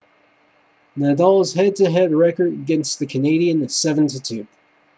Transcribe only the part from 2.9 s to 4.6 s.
the canadian is 7-2